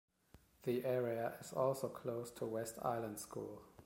[0.63, 3.61] The area is also close to West Island School.